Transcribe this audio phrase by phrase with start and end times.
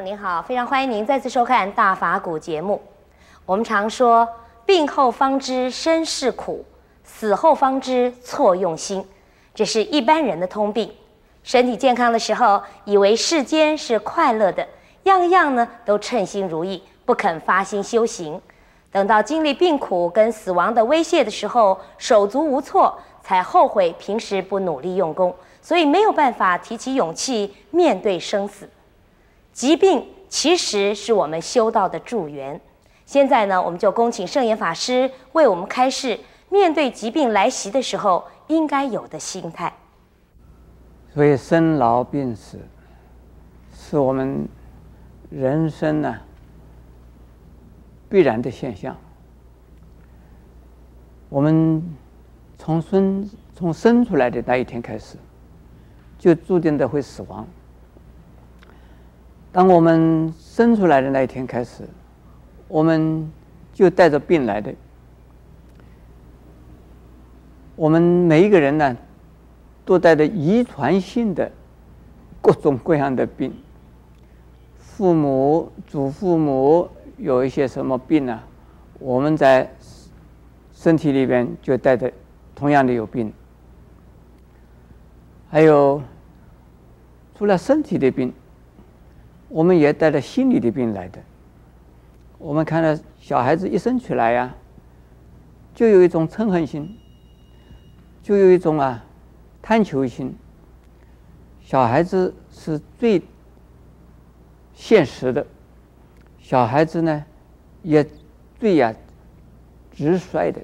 [0.00, 2.80] 您好，非常欢迎您再次收看《大法古》节目。
[3.44, 4.28] 我们常说
[4.64, 6.64] “病后方知身是苦，
[7.02, 9.04] 死后方知错用心”，
[9.52, 10.88] 这是一般人的通病。
[11.42, 14.64] 身体健康的时候，以为世间是快乐的，
[15.02, 18.40] 样样呢都称心如意，不肯发心修行。
[18.92, 28.68] 等到经历病苦跟死亡的威胁的时候，手足无措，才后悔平时不努力用功，所以没有办法提起勇气面对生死。
[29.58, 32.60] 疾病其实是我们修道的助缘。
[33.04, 36.16] 现在呢，我们就恭请圣严法师为我们开示，
[36.48, 39.74] 面对疾病来袭的时候应该有的心态。
[41.12, 42.60] 所以生老病死
[43.74, 44.48] 是我们
[45.28, 46.14] 人生呢
[48.08, 48.96] 必然的现象。
[51.28, 51.82] 我们
[52.56, 55.16] 从生从生出来的那一天开始，
[56.16, 57.44] 就注定的会死亡。
[59.58, 61.82] 当我们生出来的那一天开始，
[62.68, 63.28] 我们
[63.72, 64.72] 就带着病来的。
[67.74, 68.96] 我们每一个人呢，
[69.84, 71.50] 都带着遗传性的
[72.40, 73.52] 各种各样的病。
[74.76, 78.40] 父母、祖父母有一些什么病啊？
[79.00, 79.68] 我们在
[80.72, 82.12] 身体里边就带着
[82.54, 83.32] 同样的有病。
[85.50, 86.00] 还有，
[87.34, 88.32] 除了身体的病。
[89.48, 91.18] 我们也带着心理的病来的。
[92.38, 94.54] 我们看到小孩子一生出来呀、
[95.74, 96.96] 就有一种嗔恨心，
[98.22, 99.04] 就有一种啊
[99.62, 100.36] 贪求心。
[101.62, 103.22] 小孩子是最
[104.74, 105.46] 现实的，
[106.38, 107.24] 小孩子呢
[107.82, 108.06] 也
[108.60, 108.94] 最呀、啊、
[109.92, 110.60] 直率的，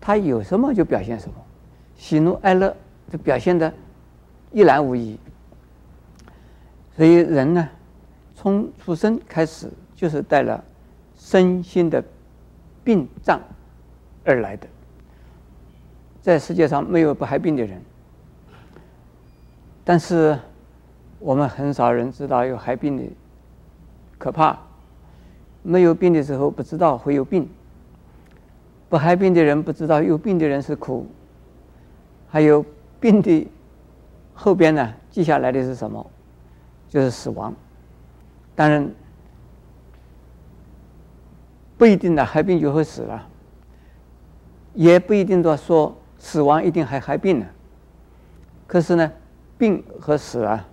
[0.00, 1.34] 他有什么就表现什么，
[1.96, 2.76] 喜怒哀乐
[3.10, 3.72] 就表现的
[4.52, 5.18] 一览无遗。
[6.96, 7.68] 所以人呢，
[8.34, 10.62] 从出生开始就是带了
[11.16, 12.02] 身心的
[12.82, 13.40] 病障
[14.24, 14.66] 而来的。
[16.20, 17.80] 在世界上没有不害病的人，
[19.84, 20.38] 但是
[21.18, 23.04] 我们很少人知道有害病的
[24.18, 24.58] 可怕。
[25.62, 27.48] 没有病的时候不知道会有病，
[28.90, 31.06] 不害病的人不知道有病的人是苦，
[32.28, 32.62] 还有
[33.00, 33.48] 病的
[34.34, 36.04] 后边呢，接下来的是什么？
[36.86, 37.54] 就是死亡，
[38.56, 38.88] 当然
[41.76, 43.26] 不一定的害病就会死了，
[44.74, 47.46] 也不一定的说死亡一定还害病呢。
[48.66, 49.12] 可是呢，
[49.58, 50.66] 病和死啊，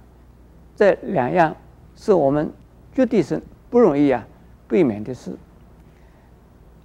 [0.75, 1.56] 这两样
[1.96, 2.52] 是我们
[2.94, 4.25] 绝对是不容易啊
[4.68, 5.36] 避免的事。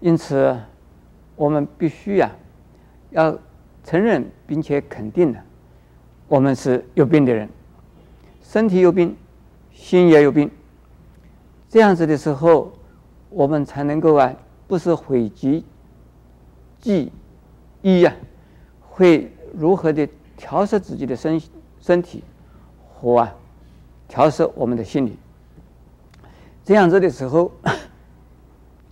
[0.01, 0.59] 因此，
[1.37, 2.35] 我们必须呀、啊、
[3.11, 3.39] 要
[3.85, 5.39] 承认并且肯定的，
[6.29, 7.49] 我们是有病的人，
[8.43, 9.17] 身体有病。
[9.79, 10.51] 心也有病，
[11.76, 12.72] 这样子的时候，
[13.28, 14.34] 我们才能够啊，
[14.66, 15.62] 不是讳疾
[16.81, 17.12] 忌
[17.82, 18.16] 医呀，
[18.81, 21.38] 会如何的调适自己的身
[21.78, 22.25] 身体
[22.94, 23.34] 和啊，
[24.09, 25.19] 调适我们的心理。
[26.64, 27.53] 这样子的时候，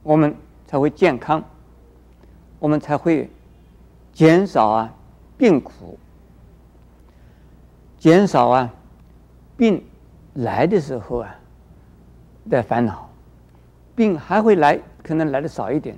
[0.03, 1.43] 我们才会健康，
[2.59, 3.31] 我们才会
[4.13, 4.95] 减少啊
[5.39, 5.99] 病苦，
[7.99, 8.71] 减少啊
[9.57, 9.83] 病。
[10.35, 11.35] 来的时候啊，
[12.51, 13.09] 的烦恼，
[13.95, 15.97] 病还会来，可能来的少一点；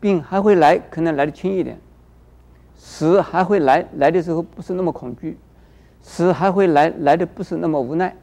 [0.00, 1.76] 病还会来，可能来的轻一点；
[2.76, 5.36] 死还会来，来的时候不是那么恐惧；
[6.00, 8.14] 死还会来，来的不是那么无奈。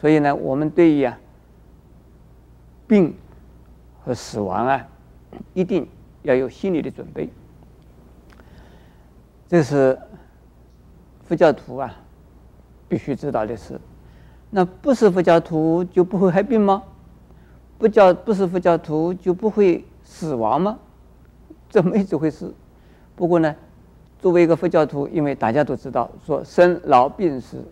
[0.00, 1.18] 所以呢，我们对于啊，
[2.86, 3.14] 病
[4.04, 4.86] 和死亡啊，
[5.52, 5.88] 一定
[6.22, 7.28] 要有心理的准备。
[9.48, 9.98] 这是
[11.26, 11.94] 佛教徒啊，
[12.88, 13.80] 必须知道的事。
[14.56, 16.80] 那不是佛教徒就不会害病吗？
[17.76, 20.78] 不叫不是佛教徒就不会死亡吗？
[21.68, 22.54] 这没这回事。
[23.16, 23.52] 不过呢，
[24.20, 27.64] 作为一个佛教徒，因为大家都知道说生老病死，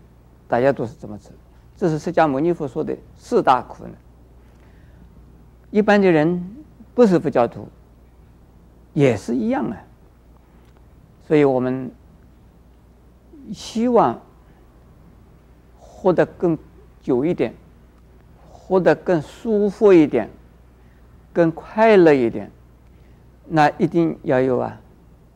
[0.48, 1.30] 大家都是这么吃，
[1.76, 3.92] 这是释迦牟尼佛说的四大苦呢。
[5.70, 6.44] 一般的人
[6.96, 7.68] 不是佛教徒，
[8.92, 9.76] 也是一样啊。
[11.28, 11.88] 所以我们
[13.52, 14.20] 希望
[15.78, 16.58] 活得更。
[17.02, 17.52] 久一点，
[18.50, 20.30] 活得更舒服一点，
[21.32, 22.50] 更快乐一点，
[23.48, 24.80] 那一定要有啊，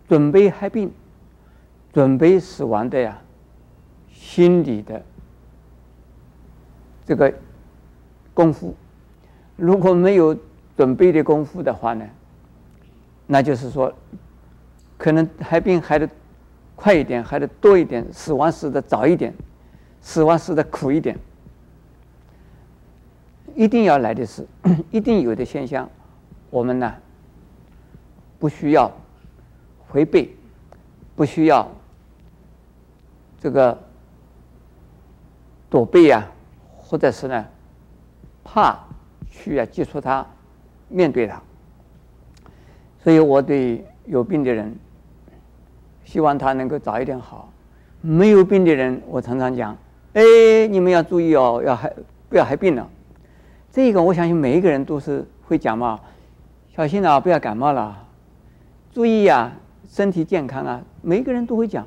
[0.08, 0.92] 准备害病、
[1.92, 3.20] 准备死亡的呀，
[4.12, 5.02] 心理的
[7.04, 7.32] 这个
[8.32, 8.74] 功夫。
[9.56, 10.36] 如果没有
[10.76, 12.06] 准备的功夫的话呢，
[13.26, 13.92] 那就是说，
[14.96, 16.08] 可能害病害的
[16.76, 19.34] 快一点，害得多一点，死亡死得早一点，
[20.00, 21.18] 死亡死得苦一点。
[23.56, 24.46] 一定要来的事，
[24.92, 25.88] 一定有的现象，
[26.50, 26.94] 我们呢
[28.38, 28.92] 不需要
[29.88, 30.36] 回避，
[31.16, 31.66] 不需要
[33.40, 33.76] 这个
[35.70, 36.22] 躲避啊，
[36.76, 37.46] 或者是呢
[38.44, 38.78] 怕
[39.30, 40.24] 去啊接触它，
[40.88, 41.42] 面对它。
[43.02, 44.76] 所以我对有病的人，
[46.04, 47.50] 希望他能够早一点好。
[48.02, 49.76] 没有病的人，我常常讲，
[50.12, 50.22] 哎，
[50.68, 51.92] 你们要注意哦，要害
[52.28, 52.88] 不要害病了。
[53.76, 56.00] 这个我相信每一个人都是会讲嘛，
[56.74, 57.94] 小心啊，不要感冒了，
[58.90, 59.52] 注意、啊，
[59.86, 61.86] 身体健康啊，每一个人都会讲。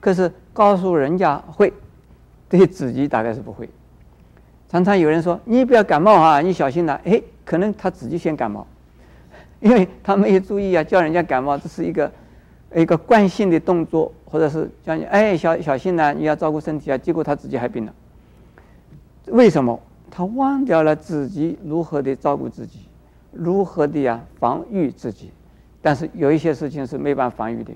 [0.00, 1.72] 可是告诉人家会，
[2.48, 3.70] 对自己大概是不会。
[4.68, 8.66] 常常有人说你不要感冒啊，你小心了、啊，哎，可能他自己先感冒，
[9.60, 12.10] 因为他没有注意啊，叫人家感冒，这是一个。
[12.74, 16.98] 一个惯性的动作，或者是叫你哎小小心呢，你要照顾身体啊。
[16.98, 17.94] 结果他自己还病了，
[19.26, 19.80] 为什么？
[20.10, 22.80] 他忘掉了自己如何的照顾自己，
[23.32, 25.30] 如何的呀防御自己。
[25.82, 27.72] 但是有一些事情是没办法防御的，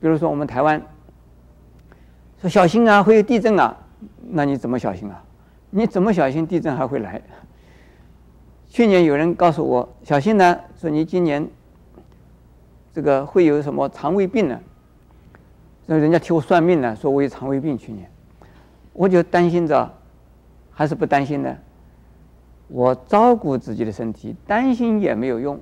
[0.00, 0.80] 比如说我们台湾
[2.40, 3.76] 说小心啊，会有地震啊，
[4.30, 5.22] 那你怎么小心啊？
[5.70, 7.20] 你怎么小心地震还会来？
[8.68, 11.48] 去年有人告诉我小心呢，说你今年。
[12.92, 14.58] 这个会有什么肠胃病呢？
[15.86, 17.78] 那人家替我算命呢，说我有肠胃病。
[17.78, 18.10] 去年，
[18.92, 19.88] 我就担心着，
[20.80, 21.54] 还是不担心呢？
[22.68, 25.60] 我照顾自己的身体，担心也没有用，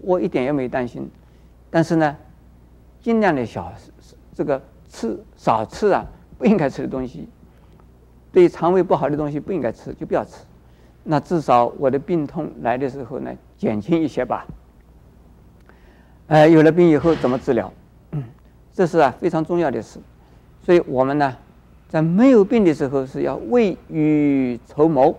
[0.00, 1.10] 我一点也没担心。
[1.68, 2.16] 但是呢，
[3.02, 3.70] 尽量的小
[4.32, 6.06] 这个吃少吃啊，
[6.38, 7.28] 不应该吃的东西，
[8.32, 10.42] 对肠胃不好的东西不应该吃，就不要吃。
[11.04, 14.46] 那至少我的病痛来的时候呢，减轻一些吧。
[16.28, 17.70] 哎，有了病以后怎么治疗？
[18.72, 20.00] 这是啊非常重要的事。
[20.62, 21.36] 所以我们呢，
[21.90, 25.12] 在没有病的时候是要未雨绸缪，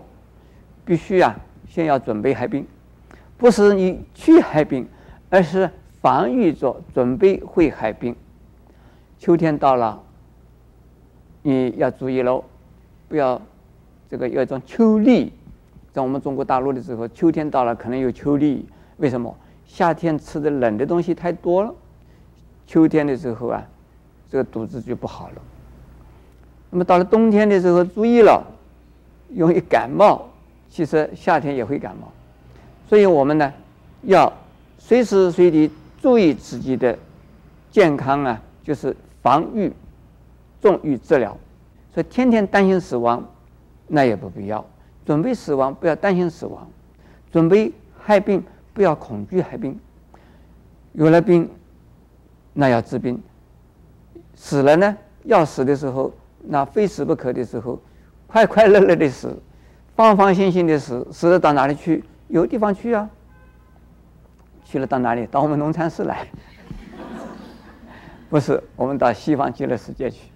[0.86, 1.38] 必须啊
[1.68, 2.66] 先要准备害病，
[3.36, 4.88] 不是你去害病，
[5.28, 5.70] 而是
[6.00, 8.16] 防御着准备会害病。
[9.18, 10.02] 秋天到了，
[11.42, 12.42] 你要注意喽，
[13.06, 13.40] 不要
[14.08, 15.28] 这个有一种秋痢，
[15.92, 18.62] 在我们中国大陆的时候，秋天到了可能有秋痢，
[18.96, 19.36] 为什么？
[19.66, 21.74] 夏天吃的冷的东西太多了，
[22.66, 23.62] 秋天的时候啊，
[24.30, 25.42] 这个肚子就不好了。
[26.72, 28.42] 那么到了冬天的时候，注意了，
[29.28, 30.26] 容易感冒。
[30.70, 32.10] 其实夏天也会感冒，
[32.88, 33.52] 所以我们呢，
[34.04, 34.32] 要
[34.78, 35.70] 随时随地
[36.00, 36.98] 注意自己的
[37.70, 39.70] 健康啊，就是防御
[40.62, 41.36] 重于治疗。
[41.92, 43.22] 所以天天担心死亡，
[43.86, 44.64] 那也不必要。
[45.04, 46.66] 准备死亡，不要担心死亡，
[47.30, 47.70] 准备
[48.00, 48.42] 害病。
[48.74, 49.78] 不要恐惧害病，
[50.94, 51.46] 有了病，
[52.54, 53.22] 那要治病。
[54.34, 56.10] 死了呢，要死的时候，
[56.44, 57.80] 那非死不可的时候，
[58.26, 59.36] 快快乐乐的死，
[59.94, 62.04] 放放心心的死，死了到哪里去？
[62.28, 63.08] 有地方去啊。
[64.64, 65.26] 去了到哪里？
[65.26, 66.26] 到我们农禅寺来。
[68.30, 70.30] 不是，我们到西方极乐世界去。